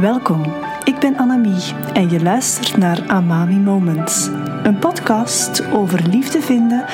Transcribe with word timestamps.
Welkom, 0.00 0.42
ik 0.84 0.98
ben 0.98 1.16
Annemie 1.16 1.74
en 1.92 2.10
je 2.10 2.22
luistert 2.22 2.76
naar 2.76 3.08
Amami 3.08 3.56
Moments. 3.56 4.26
Een 4.62 4.78
podcast 4.78 5.72
over 5.72 6.08
liefde 6.08 6.40
vinden, 6.40 6.84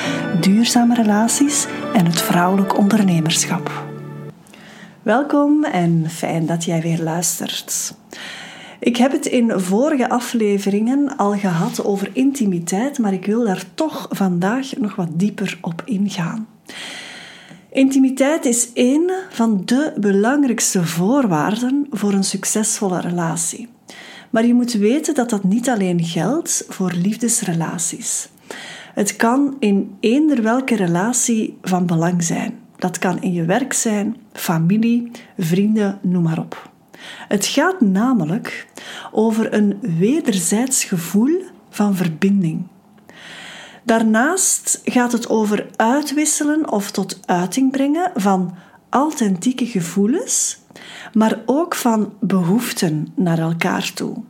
duurzame 0.41 0.95
relaties 0.95 1.67
en 1.93 2.05
het 2.05 2.21
vrouwelijk 2.21 2.77
ondernemerschap. 2.77 3.71
Welkom 5.01 5.63
en 5.63 6.09
fijn 6.09 6.45
dat 6.45 6.63
jij 6.63 6.81
weer 6.81 7.01
luistert. 7.01 7.95
Ik 8.79 8.97
heb 8.97 9.11
het 9.11 9.25
in 9.25 9.59
vorige 9.59 10.09
afleveringen 10.09 11.17
al 11.17 11.37
gehad 11.37 11.83
over 11.83 12.09
intimiteit, 12.13 12.99
maar 12.99 13.13
ik 13.13 13.25
wil 13.25 13.45
daar 13.45 13.63
toch 13.73 14.07
vandaag 14.09 14.77
nog 14.77 14.95
wat 14.95 15.09
dieper 15.11 15.57
op 15.61 15.81
ingaan. 15.85 16.47
Intimiteit 17.71 18.45
is 18.45 18.69
een 18.73 19.11
van 19.29 19.61
de 19.65 19.93
belangrijkste 19.99 20.85
voorwaarden 20.85 21.87
voor 21.89 22.13
een 22.13 22.23
succesvolle 22.23 23.01
relatie. 23.01 23.67
Maar 24.29 24.45
je 24.45 24.53
moet 24.53 24.73
weten 24.73 25.15
dat 25.15 25.29
dat 25.29 25.43
niet 25.43 25.69
alleen 25.69 26.03
geldt 26.03 26.65
voor 26.67 26.91
liefdesrelaties. 26.91 28.29
Het 28.93 29.15
kan 29.15 29.55
in 29.59 29.95
eender 29.99 30.41
welke 30.41 30.75
relatie 30.75 31.57
van 31.61 31.85
belang 31.85 32.23
zijn. 32.23 32.59
Dat 32.77 32.97
kan 32.97 33.21
in 33.21 33.33
je 33.33 33.45
werk 33.45 33.73
zijn, 33.73 34.15
familie, 34.33 35.11
vrienden, 35.37 35.99
noem 36.01 36.23
maar 36.23 36.39
op. 36.39 36.71
Het 37.27 37.45
gaat 37.45 37.81
namelijk 37.81 38.67
over 39.11 39.53
een 39.53 39.77
wederzijds 39.81 40.83
gevoel 40.83 41.41
van 41.69 41.95
verbinding. 41.95 42.67
Daarnaast 43.83 44.81
gaat 44.83 45.11
het 45.11 45.29
over 45.29 45.67
uitwisselen 45.75 46.71
of 46.71 46.91
tot 46.91 47.19
uiting 47.25 47.71
brengen 47.71 48.11
van 48.15 48.55
authentieke 48.89 49.65
gevoelens, 49.65 50.59
maar 51.13 51.39
ook 51.45 51.75
van 51.75 52.13
behoeften 52.19 53.07
naar 53.15 53.39
elkaar 53.39 53.91
toe. 53.93 54.23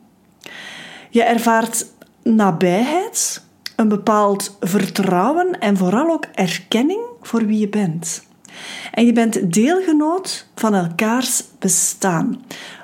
Je 1.10 1.24
ervaart 1.24 1.86
nabijheid, 2.24 3.44
een 3.76 3.88
bepaald 3.88 4.58
vertrouwen 4.60 5.60
en 5.60 5.78
vooral 5.78 6.10
ook 6.10 6.26
erkenning 6.34 7.02
voor 7.22 7.46
wie 7.46 7.60
je 7.60 7.70
bent. 7.70 8.24
En 8.92 9.06
je 9.06 9.14
bent 9.14 9.54
deelgenoot 9.54 10.48
van 10.56 10.76
elkaars 10.76 11.44
bestaan, 11.60 12.42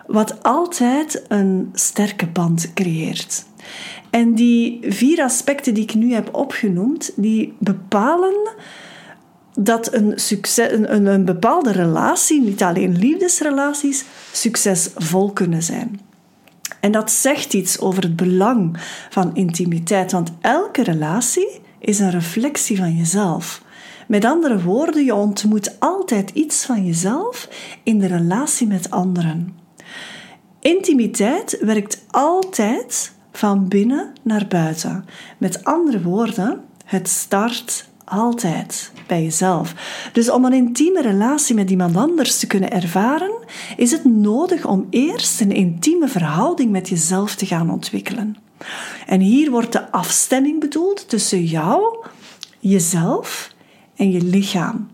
wat 0.08 0.44
altijd 0.44 1.26
een 1.28 1.70
sterke 1.74 2.28
band 2.28 2.74
creëert. 2.74 3.46
En 4.18 4.34
die 4.34 4.80
vier 4.82 5.24
aspecten 5.24 5.74
die 5.74 5.84
ik 5.84 5.94
nu 5.94 6.14
heb 6.14 6.36
opgenoemd, 6.36 7.12
die 7.16 7.54
bepalen 7.60 8.50
dat 9.60 9.94
een, 9.94 10.14
succes, 10.16 10.72
een, 10.72 11.06
een 11.06 11.26
bepaalde 11.26 11.72
relatie, 11.72 12.42
niet 12.42 12.64
alleen 12.64 12.98
liefdesrelaties, 12.98 14.06
succesvol 14.32 15.32
kunnen 15.32 15.64
zijn. 15.64 16.00
En 16.80 16.92
dat 16.92 17.12
zegt 17.12 17.54
iets 17.54 17.80
over 17.80 18.04
het 18.04 18.16
belang 18.16 18.78
van 19.10 19.36
intimiteit, 19.36 20.12
want 20.12 20.32
elke 20.42 20.84
relatie 20.84 21.62
is 21.80 22.00
een 22.00 22.12
reflectie 22.12 22.78
van 22.78 22.96
jezelf. 22.96 23.62
Met 24.08 24.26
andere 24.26 24.62
woorden, 24.62 25.06
je 25.06 25.16
ontmoet 25.16 25.80
altijd 25.80 26.30
iets 26.30 26.66
van 26.66 26.86
jezelf 26.86 27.50
in 27.84 28.00
de 28.00 28.08
relatie 28.08 28.68
met 28.68 28.92
anderen. 28.92 29.58
Intimiteit 30.60 31.58
werkt 31.62 32.06
altijd 32.08 33.16
van 33.38 33.68
binnen 33.68 34.14
naar 34.24 34.48
buiten. 34.48 35.06
Met 35.38 35.64
andere 35.64 36.02
woorden, 36.02 36.62
het 36.86 37.10
start 37.10 37.90
altijd 38.06 38.92
bij 39.08 39.24
jezelf. 39.24 39.74
Dus 40.14 40.30
om 40.30 40.46
een 40.46 40.54
intieme 40.54 41.02
relatie 41.02 41.56
met 41.56 41.70
iemand 41.70 41.96
anders 41.96 42.40
te 42.40 42.48
kunnen 42.48 42.72
ervaren, 42.72 43.32
is 43.76 43.92
het 43.92 44.06
nodig 44.06 44.66
om 44.66 44.88
eerst 44.90 45.42
een 45.42 45.52
intieme 45.52 46.08
verhouding 46.08 46.72
met 46.72 46.90
jezelf 46.90 47.36
te 47.36 47.46
gaan 47.46 47.72
ontwikkelen. 47.72 48.38
En 49.06 49.20
hier 49.20 49.52
wordt 49.52 49.72
de 49.72 49.92
afstemming 49.92 50.60
bedoeld 50.60 51.10
tussen 51.10 51.44
jou, 51.44 52.06
jezelf 52.60 53.54
en 53.96 54.12
je 54.12 54.22
lichaam. 54.22 54.88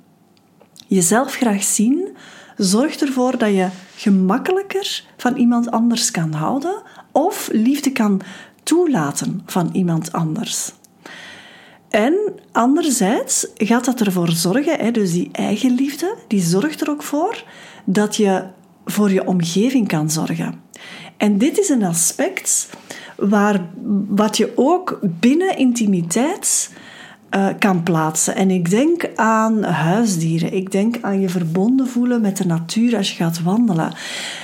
Jezelf 0.88 1.34
graag 1.34 1.64
zien 1.64 2.18
zorgt 2.58 3.02
ervoor 3.02 3.38
dat 3.38 3.50
je 3.50 3.68
gemakkelijker 3.96 5.04
van 5.18 5.36
iemand 5.36 5.72
anders 5.72 6.12
kan 6.12 6.34
houden 6.34 6.84
of 7.14 7.50
liefde 7.52 7.92
kan 7.92 8.22
toelaten 8.64 9.42
van 9.46 9.70
iemand 9.72 10.12
anders. 10.12 10.72
En 11.90 12.16
anderzijds 12.52 13.48
gaat 13.56 13.86
dat 13.86 14.02
ervoor 14.02 14.32
zorgen, 14.32 14.94
dus 14.94 15.12
die 15.12 15.30
eigen 15.32 15.76
liefde, 15.76 16.16
die 16.28 16.42
zorgt 16.42 16.82
er 16.82 16.90
ook 16.90 17.04
voor 17.04 17.44
dat 17.86 18.16
je 18.16 18.44
voor 18.86 19.12
je 19.12 19.28
omgeving 19.28 19.88
kan 19.88 20.10
zorgen. 20.10 20.62
En 21.18 21.38
dit 21.38 21.60
is 21.60 21.70
een 21.70 21.84
aspect 21.84 22.70
waar, 23.16 23.70
wat 24.08 24.38
je 24.38 24.52
ook 24.56 25.00
binnen 25.02 25.58
intimiteit 25.58 26.72
uh, 27.36 27.48
kan 27.60 27.84
plaatsen. 27.84 28.36
En 28.36 28.52
ik 28.52 28.70
denk 28.70 29.10
aan 29.16 29.64
huisdieren. 29.64 30.54
Ik 30.54 30.72
denk 30.72 30.98
aan 31.02 31.20
je 31.20 31.30
verbonden 31.30 31.88
voelen 31.88 32.22
met 32.22 32.38
de 32.38 32.46
natuur 32.46 32.98
als 32.98 33.10
je 33.10 33.16
gaat 33.16 33.42
wandelen. 33.42 33.94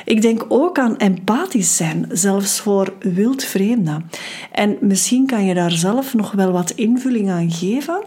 Ik 0.06 0.22
denk 0.22 0.46
ook 0.48 0.80
aan 0.80 0.98
empathisch 0.98 1.76
zijn, 1.76 2.06
zelfs 2.12 2.60
voor 2.60 2.94
wildvreemden. 3.00 4.10
En 4.52 4.78
misschien 4.82 5.26
kan 5.26 5.46
je 5.46 5.54
daar 5.54 5.72
zelf 5.72 6.14
nog 6.14 6.32
wel 6.32 6.52
wat 6.52 6.72
invulling 6.72 7.30
aan 7.30 7.52
geven. 7.52 8.04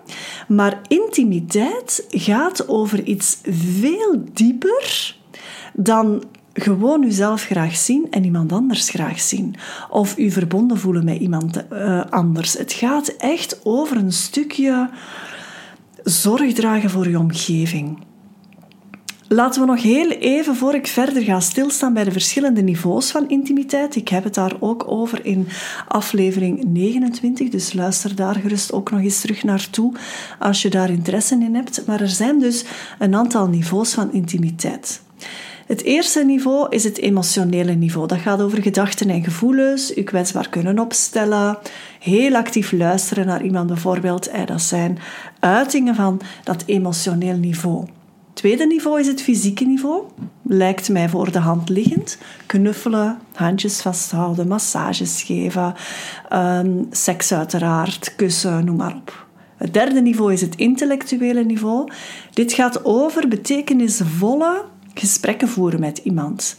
Maar 0.49 0.81
intimiteit 0.89 2.05
gaat 2.09 2.69
over 2.69 3.03
iets 3.03 3.39
veel 3.43 4.25
dieper 4.33 5.17
dan 5.75 6.23
gewoon 6.53 7.03
uzelf 7.03 7.43
graag 7.43 7.77
zien 7.77 8.07
en 8.11 8.25
iemand 8.25 8.53
anders 8.53 8.89
graag 8.89 9.21
zien. 9.21 9.55
Of 9.91 10.19
u 10.19 10.31
verbonden 10.31 10.79
voelen 10.79 11.05
met 11.05 11.19
iemand 11.19 11.65
uh, 11.73 12.05
anders. 12.11 12.59
Het 12.59 12.73
gaat 12.73 13.09
echt 13.09 13.61
over 13.63 13.97
een 13.97 14.13
stukje 14.13 14.91
zorg 16.05 16.53
dragen 16.53 16.91
voor 16.91 17.07
uw 17.07 17.19
omgeving. 17.19 17.99
Laten 19.29 19.61
we 19.61 19.67
nog 19.67 19.83
heel 19.83 20.11
even, 20.11 20.57
voor 20.57 20.75
ik 20.75 20.87
verder 20.87 21.23
ga 21.23 21.41
stilstaan 21.41 21.93
bij 21.93 22.05
de 22.05 22.13
verschillende 22.13 22.63
niveaus 22.63 23.11
van 23.11 23.29
intimiteit. 23.29 23.97
Ik 23.97 24.09
heb 24.09 24.25
het 24.25 24.35
daar 24.35 24.57
ook 24.61 24.85
over 24.87 25.27
in 25.27 25.49
aflevering 25.89 26.65
29, 26.65 27.49
dus 27.49 27.73
luister 27.73 28.15
daar 28.15 28.35
gerust 28.35 28.73
ook 28.73 28.91
nog 28.91 29.01
eens 29.01 29.21
terug 29.21 29.43
naartoe 29.43 29.93
als 30.39 30.63
je 30.63 30.71
daar 30.71 30.91
interesse 30.91 31.35
in 31.35 31.55
hebt. 31.55 31.87
Maar 31.87 32.01
er 32.01 32.09
zijn 32.09 32.39
dus 32.39 32.65
een 32.99 33.15
aantal 33.15 33.49
niveaus 33.49 33.93
van 33.93 34.13
intimiteit. 34.13 35.03
Het 35.67 35.83
eerste 35.83 36.25
niveau 36.25 36.67
is 36.69 36.85
het 36.85 36.99
emotionele 36.99 37.73
niveau. 37.73 38.07
Dat 38.07 38.19
gaat 38.19 38.41
over 38.41 38.63
gedachten 38.63 39.11
en 39.11 39.25
gevoelens, 39.25 39.93
je 39.95 40.03
kwetsbaar 40.03 40.49
kunnen 40.49 40.79
opstellen, 40.79 41.59
heel 41.99 42.35
actief 42.35 42.73
luisteren 42.73 43.27
naar 43.27 43.43
iemand 43.43 43.67
bijvoorbeeld. 43.67 44.31
Dat 44.47 44.63
zijn 44.63 44.99
uitingen 45.41 45.95
van 45.95 46.21
dat 46.45 46.63
emotioneel 46.67 47.37
niveau. 47.37 47.87
Tweede 48.33 48.67
niveau 48.67 49.01
is 49.01 49.07
het 49.07 49.23
fysieke 49.23 49.65
niveau. 49.65 50.03
Lijkt 50.43 50.89
mij 50.89 51.09
voor 51.09 51.33
de 51.33 51.39
hand 51.39 51.69
liggend. 51.69 52.19
Knuffelen, 52.47 53.19
handjes 53.35 53.81
vasthouden, 53.81 54.49
massages 54.49 55.23
geven, 55.23 55.75
um, 56.33 56.87
seks 56.91 57.33
uiteraard, 57.33 58.15
kussen, 58.17 58.65
noem 58.65 58.77
maar 58.77 58.97
op. 58.97 59.27
Het 59.57 59.75
derde 59.75 60.01
niveau 60.01 60.33
is 60.33 60.41
het 60.41 60.57
intellectuele 60.57 61.45
niveau. 61.45 61.89
Dit 62.33 62.53
gaat 62.53 62.85
over 62.85 63.29
betekenisvolle 63.29 64.65
gesprekken 64.95 65.49
voeren 65.49 65.81
met 65.81 65.99
iemand. 65.99 66.57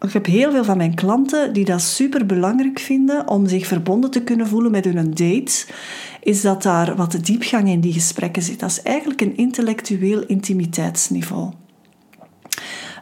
Ik 0.00 0.12
heb 0.12 0.26
heel 0.26 0.50
veel 0.50 0.64
van 0.64 0.76
mijn 0.76 0.94
klanten 0.94 1.52
die 1.52 1.64
dat 1.64 1.82
super 1.82 2.26
belangrijk 2.26 2.78
vinden 2.78 3.28
om 3.28 3.46
zich 3.46 3.66
verbonden 3.66 4.10
te 4.10 4.22
kunnen 4.22 4.46
voelen 4.46 4.70
met 4.70 4.84
hun 4.84 5.10
date. 5.10 5.66
Is 6.22 6.40
dat 6.40 6.62
daar 6.62 6.96
wat 6.96 7.18
diepgang 7.22 7.68
in 7.68 7.80
die 7.80 7.92
gesprekken 7.92 8.42
zit. 8.42 8.60
Dat 8.60 8.70
is 8.70 8.82
eigenlijk 8.82 9.20
een 9.20 9.36
intellectueel 9.36 10.26
intimiteitsniveau. 10.26 11.52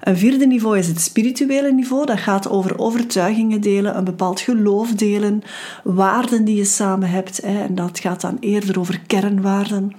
Een 0.04 0.16
vierde 0.16 0.46
niveau 0.46 0.78
is 0.78 0.86
het 0.86 1.00
spirituele 1.00 1.72
niveau. 1.72 2.06
Dat 2.06 2.18
gaat 2.18 2.48
over 2.50 2.78
overtuigingen 2.78 3.60
delen, 3.60 3.96
een 3.96 4.04
bepaald 4.04 4.40
geloof 4.40 4.90
delen, 4.90 5.42
waarden 5.84 6.44
die 6.44 6.56
je 6.56 6.64
samen 6.64 7.10
hebt. 7.10 7.38
En 7.38 7.74
dat 7.74 7.98
gaat 7.98 8.20
dan 8.20 8.36
eerder 8.40 8.78
over 8.78 9.00
kernwaarden. 9.06 9.92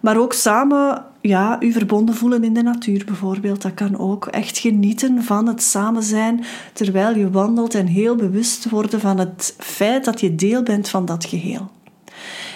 Maar 0.00 0.18
ook 0.18 0.32
samen 0.32 1.04
ja, 1.20 1.56
u 1.60 1.72
verbonden 1.72 2.14
voelen 2.14 2.44
in 2.44 2.54
de 2.54 2.62
natuur 2.62 3.04
bijvoorbeeld. 3.04 3.62
Dat 3.62 3.74
kan 3.74 3.98
ook 3.98 4.26
echt 4.26 4.58
genieten 4.58 5.22
van 5.22 5.46
het 5.46 5.62
samen 5.62 6.02
zijn 6.02 6.44
terwijl 6.72 7.16
je 7.16 7.30
wandelt 7.30 7.74
en 7.74 7.86
heel 7.86 8.16
bewust 8.16 8.70
worden 8.70 9.00
van 9.00 9.18
het 9.18 9.54
feit 9.58 10.04
dat 10.04 10.20
je 10.20 10.34
deel 10.34 10.62
bent 10.62 10.88
van 10.88 11.04
dat 11.04 11.24
geheel. 11.24 11.70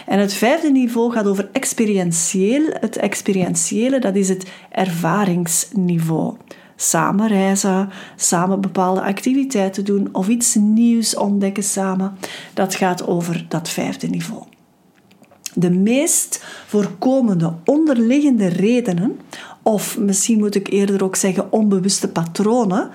En 0.06 0.18
het 0.18 0.32
vijfde 0.32 0.70
niveau 0.70 1.12
gaat 1.12 1.26
over 1.26 1.48
experientieel. 1.52 2.62
Het 2.70 2.96
experientiële, 2.96 3.98
dat 3.98 4.16
is 4.16 4.28
het 4.28 4.50
ervaringsniveau. 4.70 6.36
Samen 6.82 7.28
reizen, 7.28 7.90
samen 8.16 8.60
bepaalde 8.60 9.02
activiteiten 9.02 9.84
doen 9.84 10.08
of 10.12 10.28
iets 10.28 10.54
nieuws 10.54 11.16
ontdekken 11.16 11.62
samen. 11.62 12.16
Dat 12.54 12.74
gaat 12.74 13.06
over 13.06 13.44
dat 13.48 13.68
vijfde 13.68 14.06
niveau. 14.06 14.42
De 15.54 15.70
meest 15.70 16.44
voorkomende 16.66 17.52
onderliggende 17.64 18.46
redenen, 18.46 19.20
of 19.62 19.98
misschien 19.98 20.38
moet 20.38 20.54
ik 20.54 20.68
eerder 20.68 21.04
ook 21.04 21.16
zeggen 21.16 21.52
onbewuste 21.52 22.08
patronen, 22.08 22.90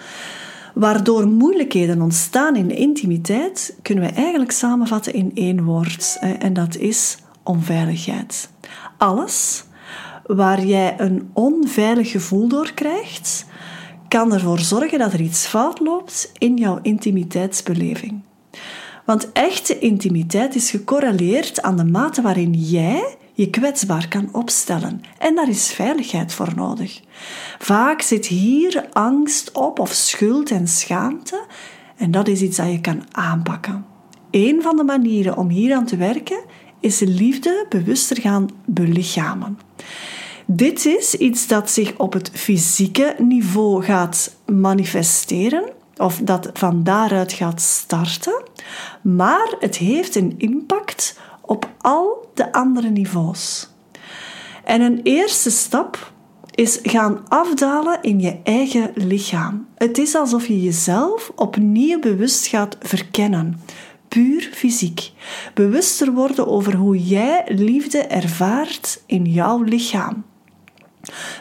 waardoor 0.73 1.27
moeilijkheden 1.27 2.01
ontstaan 2.01 2.55
in 2.55 2.71
intimiteit, 2.71 3.77
kunnen 3.81 4.03
we 4.03 4.09
eigenlijk 4.09 4.51
samenvatten 4.51 5.13
in 5.13 5.31
één 5.33 5.63
woord. 5.63 6.17
En 6.39 6.53
dat 6.53 6.77
is 6.77 7.17
onveiligheid. 7.43 8.49
Alles 8.97 9.63
waar 10.25 10.65
jij 10.65 10.95
een 10.97 11.29
onveilig 11.33 12.11
gevoel 12.11 12.47
door 12.47 12.71
krijgt, 12.73 13.45
kan 14.07 14.33
ervoor 14.33 14.59
zorgen 14.59 14.99
dat 14.99 15.13
er 15.13 15.21
iets 15.21 15.45
fout 15.45 15.79
loopt 15.79 16.31
in 16.37 16.57
jouw 16.57 16.79
intimiteitsbeleving. 16.81 18.21
Want 19.05 19.31
echte 19.31 19.79
intimiteit 19.79 20.55
is 20.55 20.69
gecorreleerd 20.71 21.61
aan 21.61 21.77
de 21.77 21.83
mate 21.83 22.21
waarin 22.21 22.53
jij 22.53 23.17
je 23.33 23.49
kwetsbaar 23.49 24.07
kan 24.07 24.29
opstellen. 24.31 25.01
En 25.17 25.35
daar 25.35 25.49
is 25.49 25.71
veiligheid 25.71 26.33
voor 26.33 26.51
nodig. 26.55 27.01
Vaak 27.59 28.01
zit 28.01 28.25
hier 28.25 28.89
angst 28.93 29.51
op 29.51 29.79
of 29.79 29.91
schuld 29.91 30.51
en 30.51 30.67
schaamte. 30.67 31.45
En 31.95 32.11
dat 32.11 32.27
is 32.27 32.41
iets 32.41 32.57
dat 32.57 32.71
je 32.71 32.81
kan 32.81 33.03
aanpakken. 33.11 33.85
Een 34.31 34.61
van 34.61 34.75
de 34.75 34.83
manieren 34.83 35.37
om 35.37 35.49
hier 35.49 35.75
aan 35.75 35.85
te 35.85 35.97
werken 35.97 36.43
is 36.79 36.99
liefde 36.99 37.65
bewuster 37.69 38.21
gaan 38.21 38.49
belichamen. 38.65 39.59
Dit 40.47 40.85
is 40.85 41.15
iets 41.15 41.47
dat 41.47 41.69
zich 41.69 41.97
op 41.97 42.13
het 42.13 42.31
fysieke 42.33 43.15
niveau 43.17 43.83
gaat 43.83 44.35
manifesteren, 44.45 45.63
of 45.97 46.19
dat 46.23 46.49
van 46.53 46.83
daaruit 46.83 47.33
gaat 47.33 47.61
starten, 47.61 48.43
maar 49.01 49.55
het 49.59 49.77
heeft 49.77 50.15
een 50.15 50.33
impact 50.37 51.19
op 51.41 51.69
al 51.81 52.29
de 52.33 52.51
andere 52.51 52.89
niveaus. 52.89 53.69
En 54.63 54.81
een 54.81 54.99
eerste 55.03 55.49
stap 55.49 56.11
is 56.51 56.79
gaan 56.83 57.25
afdalen 57.27 58.01
in 58.01 58.19
je 58.19 58.37
eigen 58.43 58.91
lichaam. 58.95 59.67
Het 59.75 59.97
is 59.97 60.15
alsof 60.15 60.47
je 60.47 60.61
jezelf 60.61 61.31
opnieuw 61.35 61.99
bewust 61.99 62.47
gaat 62.47 62.77
verkennen. 62.79 63.61
Puur 64.07 64.49
fysiek. 64.53 65.11
Bewuster 65.53 66.11
worden 66.11 66.47
over 66.47 66.75
hoe 66.75 67.03
jij 67.03 67.43
liefde 67.47 67.99
ervaart 67.99 69.03
in 69.05 69.25
jouw 69.25 69.61
lichaam. 69.61 70.23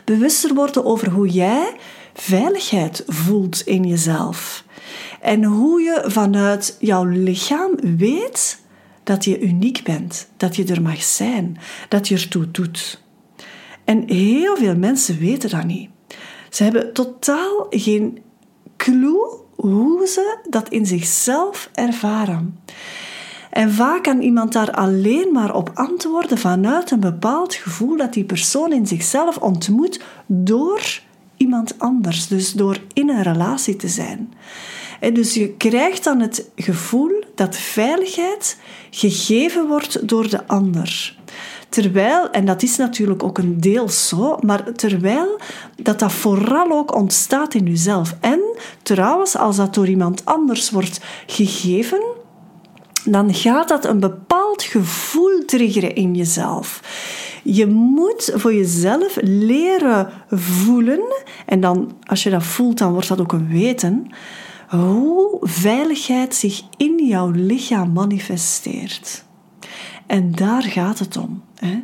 Bewuster 0.05 0.55
worden 0.55 0.85
over 0.85 1.11
hoe 1.11 1.29
jij 1.29 1.77
veiligheid 2.15 3.03
voelt 3.07 3.61
in 3.61 3.85
jezelf. 3.85 4.65
En 5.21 5.45
hoe 5.45 5.81
je 5.81 6.05
vanuit 6.07 6.77
jouw 6.81 7.05
lichaam 7.05 7.97
weet 7.97 8.63
dat 9.03 9.25
je 9.25 9.41
uniek 9.41 9.83
bent, 9.85 10.29
dat 10.37 10.57
je 10.57 10.65
er 10.65 10.83
mag 10.83 11.03
zijn, 11.03 11.59
dat 11.89 12.09
je 12.09 12.15
ertoe 12.15 12.51
doet. 12.51 13.03
En 13.85 14.03
heel 14.07 14.57
veel 14.57 14.77
mensen 14.77 15.19
weten 15.19 15.51
dat 15.51 15.65
niet. 15.65 15.91
Ze 16.51 16.63
hebben 16.63 16.93
totaal 16.93 17.67
geen 17.71 18.23
clue 18.77 19.43
hoe 19.57 20.07
ze 20.07 20.39
dat 20.51 20.69
in 20.69 20.87
zichzelf 20.87 21.71
ervaren. 21.75 22.59
En 23.55 23.73
vaak 23.73 24.03
kan 24.03 24.21
iemand 24.21 24.53
daar 24.53 24.71
alleen 24.71 25.33
maar 25.33 25.55
op 25.55 25.71
antwoorden 25.75 26.39
vanuit 26.39 26.91
een 26.91 27.01
bepaald 27.01 27.55
gevoel 27.55 27.97
dat 27.97 28.13
die 28.13 28.25
persoon 28.25 28.73
in 28.73 28.87
zichzelf 28.87 29.37
ontmoet 29.37 30.01
door 30.27 31.01
iemand 31.37 31.79
anders, 31.79 32.27
dus 32.27 32.53
door 32.53 32.79
in 32.93 33.09
een 33.09 33.23
relatie 33.23 33.77
te 33.77 33.89
zijn. 33.89 34.33
En 35.01 35.15
dus 35.15 35.35
je 35.35 35.49
krijgt 35.49 36.05
dan 36.05 36.21
het 36.21 36.51
gevoel 36.57 37.25
dat 37.35 37.57
veiligheid 37.57 38.59
gegeven 38.91 39.67
wordt 39.67 40.09
door 40.09 40.29
de 40.29 40.47
ander. 40.47 41.17
Terwijl, 41.69 42.31
en 42.31 42.45
dat 42.45 42.63
is 42.63 42.77
natuurlijk 42.77 43.23
ook 43.23 43.39
een 43.39 43.61
deel 43.61 43.89
zo, 43.89 44.39
maar 44.41 44.73
terwijl 44.73 45.41
dat 45.83 45.99
dat 45.99 46.13
vooral 46.13 46.71
ook 46.71 46.95
ontstaat 46.95 47.55
in 47.55 47.65
jezelf. 47.67 48.17
En 48.21 48.41
trouwens, 48.83 49.37
als 49.37 49.57
dat 49.57 49.75
door 49.75 49.89
iemand 49.89 50.25
anders 50.25 50.71
wordt 50.71 51.01
gegeven, 51.27 52.23
dan 53.05 53.35
gaat 53.35 53.69
dat 53.69 53.85
een 53.85 54.01
bepaald 54.01 54.63
gevoel 54.63 55.45
triggeren 55.47 55.95
in 55.95 56.15
jezelf. 56.15 56.81
Je 57.43 57.67
moet 57.67 58.33
voor 58.35 58.55
jezelf 58.55 59.19
leren 59.21 60.11
voelen, 60.31 61.01
en 61.47 61.61
dan, 61.61 61.93
als 62.03 62.23
je 62.23 62.31
dat 62.31 62.45
voelt, 62.45 62.79
dan 62.79 62.93
wordt 62.93 63.09
dat 63.09 63.21
ook 63.21 63.33
een 63.33 63.49
weten, 63.49 64.07
hoe 64.69 65.39
veiligheid 65.41 66.35
zich 66.35 66.63
in 66.77 67.07
jouw 67.07 67.31
lichaam 67.31 67.93
manifesteert. 67.93 69.25
En 70.07 70.33
daar 70.33 70.63
gaat 70.63 70.99
het 70.99 71.17
om. 71.17 71.43
Hè. 71.55 71.83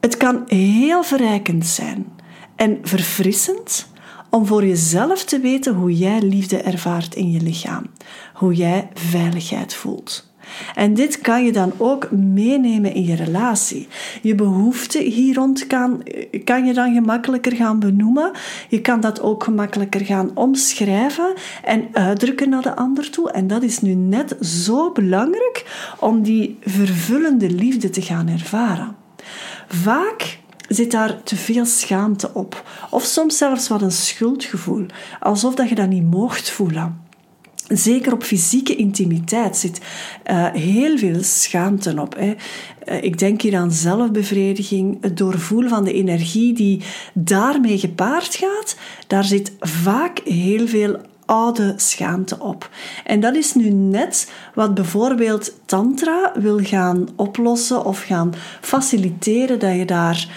Het 0.00 0.16
kan 0.16 0.42
heel 0.46 1.02
verrijkend 1.02 1.66
zijn 1.66 2.06
en 2.56 2.78
verfrissend 2.82 3.88
om 4.30 4.46
voor 4.46 4.66
jezelf 4.66 5.24
te 5.24 5.40
weten 5.40 5.74
hoe 5.74 5.92
jij 5.92 6.20
liefde 6.20 6.56
ervaart 6.56 7.14
in 7.14 7.30
je 7.30 7.40
lichaam, 7.40 7.86
hoe 8.34 8.54
jij 8.54 8.88
veiligheid 8.94 9.74
voelt. 9.74 10.26
En 10.74 10.94
dit 10.94 11.20
kan 11.20 11.44
je 11.44 11.52
dan 11.52 11.72
ook 11.76 12.10
meenemen 12.10 12.94
in 12.94 13.04
je 13.04 13.14
relatie. 13.14 13.88
Je 14.22 14.34
behoefte 14.34 14.98
hier 14.98 15.34
rond 15.34 15.66
kan, 15.66 16.02
kan 16.44 16.66
je 16.66 16.72
dan 16.72 16.94
gemakkelijker 16.94 17.56
gaan 17.56 17.78
benoemen. 17.78 18.30
Je 18.68 18.80
kan 18.80 19.00
dat 19.00 19.20
ook 19.20 19.44
gemakkelijker 19.44 20.04
gaan 20.04 20.30
omschrijven 20.34 21.32
en 21.64 21.88
uitdrukken 21.92 22.48
naar 22.48 22.62
de 22.62 22.76
ander 22.76 23.10
toe. 23.10 23.30
En 23.30 23.46
dat 23.46 23.62
is 23.62 23.80
nu 23.80 23.94
net 23.94 24.36
zo 24.40 24.92
belangrijk 24.92 25.64
om 26.00 26.22
die 26.22 26.58
vervullende 26.60 27.50
liefde 27.50 27.90
te 27.90 28.02
gaan 28.02 28.28
ervaren. 28.28 28.96
Vaak 29.68 30.38
zit 30.68 30.90
daar 30.90 31.22
te 31.22 31.36
veel 31.36 31.64
schaamte 31.64 32.30
op. 32.34 32.64
Of 32.90 33.04
soms 33.04 33.36
zelfs 33.36 33.68
wat 33.68 33.82
een 33.82 33.92
schuldgevoel. 33.92 34.86
Alsof 35.20 35.54
dat 35.54 35.68
je 35.68 35.74
dat 35.74 35.88
niet 35.88 36.10
mocht 36.10 36.50
voelen. 36.50 37.06
Zeker 37.68 38.12
op 38.12 38.22
fysieke 38.22 38.76
intimiteit 38.76 39.56
zit 39.56 39.80
uh, 40.30 40.46
heel 40.52 40.98
veel 40.98 41.22
schaamte 41.22 42.00
op. 42.00 42.16
Hè. 42.16 42.34
Uh, 42.84 43.02
ik 43.02 43.18
denk 43.18 43.42
hier 43.42 43.56
aan 43.56 43.72
zelfbevrediging, 43.72 44.98
het 45.00 45.16
doorvoelen 45.16 45.70
van 45.70 45.84
de 45.84 45.92
energie 45.92 46.52
die 46.52 46.82
daarmee 47.14 47.78
gepaard 47.78 48.34
gaat. 48.34 48.76
Daar 49.06 49.24
zit 49.24 49.52
vaak 49.60 50.20
heel 50.24 50.68
veel 50.68 51.00
oude 51.24 51.72
schaamte 51.76 52.38
op. 52.38 52.70
En 53.04 53.20
dat 53.20 53.34
is 53.34 53.54
nu 53.54 53.70
net 53.70 54.32
wat 54.54 54.74
bijvoorbeeld 54.74 55.52
Tantra 55.64 56.32
wil 56.34 56.58
gaan 56.58 57.08
oplossen 57.16 57.84
of 57.84 58.02
gaan 58.02 58.34
faciliteren, 58.60 59.58
dat 59.58 59.74
je 59.74 59.84
daar 59.84 60.28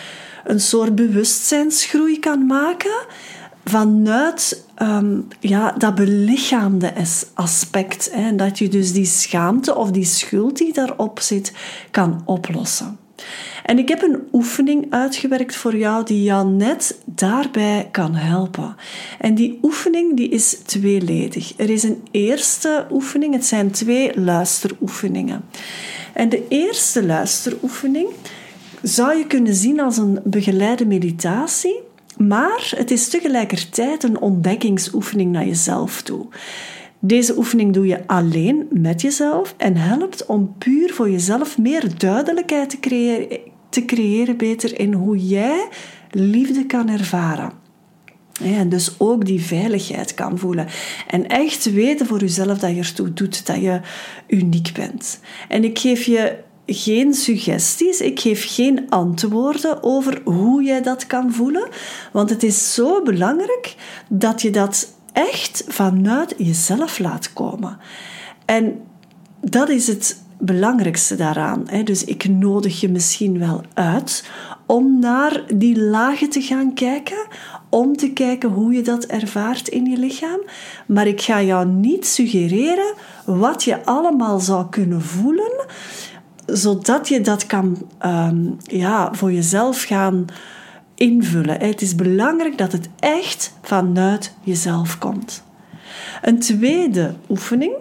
een 0.44 0.60
soort 0.60 0.96
bewustzijnsgroei 0.96 2.20
kan 2.20 2.46
maken 2.46 3.06
vanuit 3.66 4.66
um, 4.82 5.28
ja, 5.40 5.72
dat 5.72 5.96
belichaamde 5.96 6.94
aspect. 7.34 8.10
Hè, 8.12 8.36
dat 8.36 8.60
je 8.60 8.68
dus 8.68 8.94
die 8.94 9.06
schaamte 9.06 9.76
of 9.76 9.92
die 9.92 10.06
schuld 10.06 10.58
die 10.58 10.74
daarop 10.74 11.20
zit, 11.20 11.54
kan 11.92 12.22
oplossen. 12.26 13.00
En 13.66 13.78
ik 13.78 13.90
heb 13.90 14.02
een 14.02 14.28
oefening 14.32 14.86
uitgewerkt 14.90 15.56
voor 15.56 15.78
jou 15.78 16.06
die 16.06 16.24
jou 16.24 16.48
net 16.48 17.02
daarbij 17.06 17.90
kan 17.92 18.16
helpen. 18.16 18.76
En 19.20 19.36
die 19.36 19.60
oefening 19.62 20.18
die 20.18 20.30
is 20.30 20.58
tweeledig. 20.66 21.54
Er 21.58 21.70
is 21.70 21.84
een 21.84 22.04
eerste 22.12 22.86
oefening, 22.92 23.34
het 23.34 23.46
zijn 23.46 23.72
twee 23.72 24.20
luisteroefeningen. 24.20 25.42
En 26.14 26.30
de 26.30 26.48
eerste 26.48 27.06
luisteroefening 27.06 28.08
zou 28.82 29.18
je 29.18 29.28
kunnen 29.28 29.56
zien 29.56 29.80
als 29.80 29.98
een 29.98 30.20
begeleide 30.24 30.86
meditatie 30.86 31.90
maar 32.18 32.74
het 32.76 32.92
is 32.92 33.08
tegelijkertijd 33.10 34.04
een 34.04 34.22
ontdekkingsoefening 34.22 35.32
naar 35.32 35.46
jezelf 35.46 36.02
toe. 36.02 36.26
Deze 37.00 37.38
oefening 37.38 37.74
doe 37.74 37.88
je 37.88 38.08
alleen 38.08 38.68
met 38.70 39.02
jezelf 39.02 39.54
en 39.58 39.76
helpt 39.76 40.26
om 40.26 40.56
puur 40.58 40.94
voor 40.94 41.10
jezelf 41.10 41.58
meer 41.58 41.98
duidelijkheid 41.98 42.70
te 42.70 42.80
creëren, 42.80 43.40
te 43.70 43.86
creëren 43.86 44.38
beter 44.38 44.80
in 44.80 44.94
hoe 44.94 45.28
jij 45.28 45.68
liefde 46.12 46.66
kan 46.66 46.90
ervaren. 46.90 47.52
En 48.44 48.70
dus 48.70 49.00
ook 49.00 49.26
die 49.26 49.42
veiligheid 49.42 50.14
kan 50.14 50.38
voelen. 50.38 50.68
En 51.08 51.28
echt 51.28 51.72
weten 51.72 52.06
voor 52.06 52.20
jezelf 52.20 52.58
dat 52.58 52.70
je 52.70 52.78
ertoe 52.78 53.14
doet, 53.14 53.46
dat 53.46 53.62
je 53.62 53.80
uniek 54.28 54.72
bent. 54.74 55.20
En 55.48 55.64
ik 55.64 55.80
geef 55.80 56.04
je 56.04 56.38
geen 56.74 57.14
suggesties, 57.14 58.02
ik 58.02 58.20
geef 58.20 58.54
geen 58.56 58.90
antwoorden 58.90 59.84
over 59.84 60.22
hoe 60.24 60.64
jij 60.64 60.82
dat 60.82 61.08
kan 61.08 61.34
voelen, 61.34 61.68
want 62.12 62.30
het 62.30 62.44
is 62.44 62.74
zo 62.74 63.02
belangrijk 63.02 63.76
dat 64.10 64.42
je 64.42 64.50
dat 64.50 64.94
echt 65.14 65.64
vanuit 65.68 66.34
jezelf 66.38 67.00
laat 67.00 67.34
komen. 67.34 67.78
En 68.46 68.82
dat 69.42 69.70
is 69.70 69.88
het 69.88 70.22
belangrijkste 70.40 71.16
daaraan. 71.16 71.66
Dus 71.84 72.04
ik 72.04 72.30
nodig 72.30 72.80
je 72.80 72.90
misschien 72.90 73.40
wel 73.40 73.62
uit 73.74 74.30
om 74.66 75.00
naar 75.00 75.44
die 75.56 75.80
lagen 75.80 76.30
te 76.30 76.42
gaan 76.42 76.74
kijken, 76.74 77.28
om 77.70 77.96
te 77.96 78.14
kijken 78.14 78.50
hoe 78.50 78.74
je 78.74 78.82
dat 78.82 79.06
ervaart 79.06 79.68
in 79.68 79.86
je 79.86 79.98
lichaam. 79.98 80.40
Maar 80.86 81.08
ik 81.08 81.22
ga 81.22 81.42
jou 81.42 81.68
niet 81.68 82.06
suggereren 82.06 82.94
wat 83.26 83.64
je 83.64 83.86
allemaal 83.86 84.40
zou 84.40 84.70
kunnen 84.70 85.02
voelen 85.02 85.66
zodat 86.46 87.08
je 87.08 87.22
dat 87.22 87.46
kan 87.46 87.78
ehm, 87.98 88.46
ja, 88.64 89.14
voor 89.14 89.32
jezelf 89.32 89.84
gaan 89.84 90.26
invullen. 90.96 91.60
Het 91.60 91.82
is 91.82 91.96
belangrijk 91.96 92.58
dat 92.58 92.72
het 92.72 92.90
echt 93.00 93.54
vanuit 93.62 94.34
jezelf 94.44 94.98
komt. 94.98 95.44
Een 96.22 96.40
tweede 96.40 97.14
oefening 97.30 97.74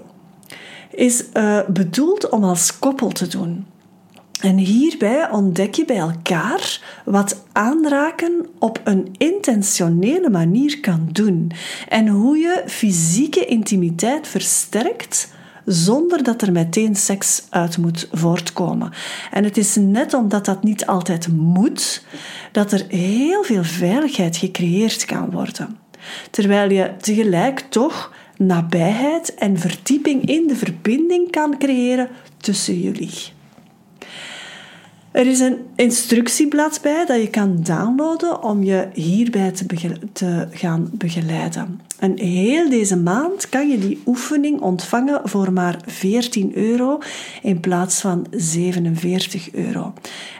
is 0.90 1.24
uh, 1.34 1.58
bedoeld 1.68 2.28
om 2.28 2.44
als 2.44 2.78
koppel 2.78 3.08
te 3.08 3.26
doen. 3.26 3.66
En 4.40 4.56
hierbij 4.56 5.30
ontdek 5.30 5.74
je 5.74 5.84
bij 5.84 5.96
elkaar 5.96 6.80
wat 7.04 7.44
aanraken 7.52 8.46
op 8.58 8.80
een 8.84 9.14
intentionele 9.18 10.30
manier 10.30 10.80
kan 10.80 11.08
doen 11.12 11.52
en 11.88 12.08
hoe 12.08 12.38
je 12.38 12.62
fysieke 12.66 13.44
intimiteit 13.44 14.26
versterkt 14.26 15.32
zonder 15.64 16.22
dat 16.22 16.42
er 16.42 16.52
meteen 16.52 16.96
seks 16.96 17.42
uit 17.50 17.78
moet 17.78 18.08
voortkomen. 18.12 18.92
En 19.30 19.44
het 19.44 19.56
is 19.56 19.76
net 19.76 20.14
omdat 20.14 20.44
dat 20.44 20.62
niet 20.62 20.86
altijd 20.86 21.28
moet, 21.28 22.04
dat 22.52 22.72
er 22.72 22.84
heel 22.88 23.42
veel 23.42 23.64
veiligheid 23.64 24.36
gecreëerd 24.36 25.04
kan 25.04 25.30
worden. 25.30 25.78
Terwijl 26.30 26.70
je 26.70 26.90
tegelijk 27.00 27.60
toch 27.68 28.12
nabijheid 28.36 29.34
en 29.34 29.58
verdieping 29.58 30.24
in 30.24 30.46
de 30.46 30.56
verbinding 30.56 31.30
kan 31.30 31.58
creëren 31.58 32.08
tussen 32.36 32.80
jullie. 32.80 33.38
Er 35.10 35.26
is 35.26 35.40
een 35.40 35.58
instructieblad 35.76 36.78
bij 36.82 37.06
dat 37.06 37.20
je 37.20 37.30
kan 37.30 37.62
downloaden 37.62 38.42
om 38.42 38.62
je 38.62 38.88
hierbij 38.92 39.52
te, 40.12 40.48
gaan 40.50 40.90
begeleiden. 40.92 41.80
En 41.98 42.18
heel 42.18 42.68
deze 42.70 42.96
maand 42.96 43.48
kan 43.48 43.68
je 43.68 43.78
die 43.78 44.02
oefening 44.06 44.60
ontvangen 44.60 45.20
voor 45.24 45.52
maar 45.52 45.80
14 45.86 46.56
euro 46.56 46.98
in 47.42 47.60
plaats 47.60 48.00
van 48.00 48.26
47 48.30 49.52
euro. 49.52 49.92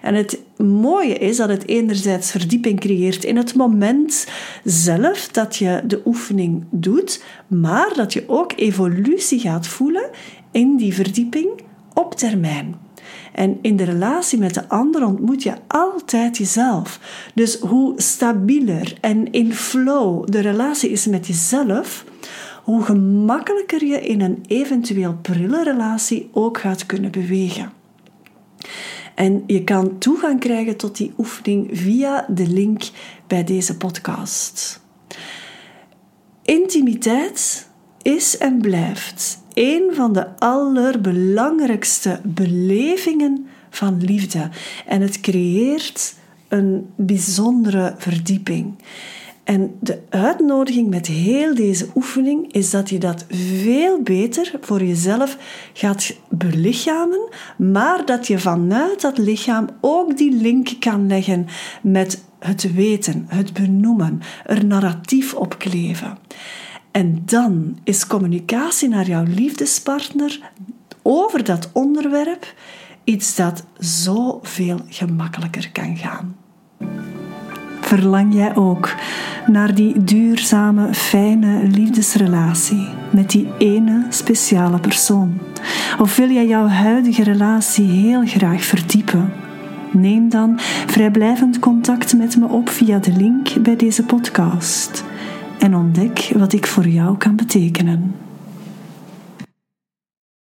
En 0.03 0.15
het 0.15 0.41
mooie 0.57 1.15
is 1.15 1.37
dat 1.37 1.49
het 1.49 1.69
enerzijds 1.69 2.31
verdieping 2.31 2.81
creëert 2.81 3.25
in 3.25 3.37
het 3.37 3.55
moment 3.55 4.27
zelf 4.65 5.29
dat 5.29 5.57
je 5.57 5.83
de 5.87 6.03
oefening 6.05 6.65
doet, 6.71 7.23
maar 7.47 7.93
dat 7.95 8.13
je 8.13 8.25
ook 8.27 8.53
evolutie 8.57 9.39
gaat 9.39 9.67
voelen 9.67 10.11
in 10.51 10.77
die 10.77 10.95
verdieping 10.95 11.49
op 11.95 12.15
termijn. 12.15 12.89
En 13.33 13.59
in 13.63 13.77
de 13.77 13.85
relatie 13.85 14.39
met 14.39 14.55
de 14.55 14.69
ander 14.69 15.07
ontmoet 15.07 15.43
je 15.43 15.55
altijd 15.67 16.37
jezelf. 16.37 17.01
Dus 17.35 17.59
hoe 17.59 18.01
stabieler 18.01 18.99
en 19.01 19.33
in 19.33 19.55
flow 19.55 20.27
de 20.27 20.41
relatie 20.41 20.91
is 20.91 21.07
met 21.07 21.27
jezelf, 21.27 22.05
hoe 22.65 22.83
gemakkelijker 22.83 23.85
je 23.85 24.01
in 24.01 24.21
een 24.21 24.45
eventueel 24.47 25.17
prille 25.23 25.63
relatie 25.63 26.31
ook 26.33 26.59
gaat 26.59 26.87
kunnen 26.87 27.11
bewegen. 27.11 27.73
En 29.15 29.43
je 29.47 29.65
kan 29.65 29.99
toegang 29.99 30.41
krijgen 30.41 30.77
tot 30.77 30.97
die 30.97 31.13
oefening 31.19 31.69
via 31.73 32.27
de 32.29 32.47
link 32.47 32.83
bij 33.27 33.45
deze 33.45 33.77
podcast. 33.77 34.81
Intimiteit 36.43 37.69
is 38.03 38.39
en 38.39 38.61
blijft 38.61 39.43
een 39.61 39.95
van 39.95 40.13
de 40.13 40.27
allerbelangrijkste 40.39 42.21
belevingen 42.23 43.47
van 43.71 44.05
liefde. 44.05 44.49
En 44.87 45.01
het 45.01 45.21
creëert 45.21 46.15
een 46.49 46.87
bijzondere 46.97 47.95
verdieping. 47.99 48.75
En 49.45 49.75
de 49.81 49.99
uitnodiging 50.09 50.89
met 50.89 51.07
heel 51.07 51.55
deze 51.55 51.89
oefening 51.95 52.53
is 52.53 52.71
dat 52.71 52.89
je 52.89 52.99
dat 52.99 53.25
veel 53.29 54.03
beter 54.03 54.53
voor 54.61 54.83
jezelf 54.83 55.37
gaat 55.73 56.17
belichamen, 56.29 57.29
maar 57.57 58.05
dat 58.05 58.27
je 58.27 58.39
vanuit 58.39 59.01
dat 59.01 59.19
lichaam 59.19 59.69
ook 59.81 60.17
die 60.17 60.33
link 60.33 60.69
kan 60.79 61.07
leggen 61.07 61.47
met 61.83 62.25
het 62.39 62.75
weten, 62.75 63.25
het 63.29 63.53
benoemen, 63.53 64.21
er 64.47 64.67
narratief 64.67 65.35
op 65.35 65.59
kleven. 65.59 66.19
En 66.91 67.23
dan 67.25 67.79
is 67.85 68.07
communicatie 68.07 68.89
naar 68.89 69.07
jouw 69.07 69.25
liefdespartner 69.25 70.41
over 71.03 71.45
dat 71.45 71.71
onderwerp 71.73 72.55
iets 73.05 73.37
dat 73.37 73.65
zoveel 73.79 74.81
gemakkelijker 74.89 75.71
kan 75.73 75.97
gaan. 75.97 76.37
Verlang 77.81 78.35
jij 78.35 78.57
ook 78.57 78.95
naar 79.47 79.75
die 79.75 80.05
duurzame, 80.05 80.95
fijne 80.95 81.67
liefdesrelatie 81.67 82.89
met 83.13 83.31
die 83.31 83.49
ene 83.59 84.07
speciale 84.09 84.81
persoon? 84.81 85.39
Of 85.99 86.17
wil 86.17 86.31
jij 86.31 86.47
jouw 86.47 86.67
huidige 86.67 87.23
relatie 87.23 87.85
heel 87.85 88.27
graag 88.27 88.65
verdiepen? 88.65 89.33
Neem 89.93 90.29
dan 90.29 90.59
vrijblijvend 90.87 91.59
contact 91.59 92.17
met 92.17 92.37
me 92.37 92.47
op 92.47 92.69
via 92.69 92.99
de 92.99 93.13
link 93.13 93.63
bij 93.63 93.77
deze 93.77 94.05
podcast 94.05 95.05
en 95.61 95.75
ontdek 95.75 96.33
wat 96.37 96.53
ik 96.53 96.67
voor 96.67 96.89
jou 96.89 97.17
kan 97.17 97.37
betekenen. 97.37 98.15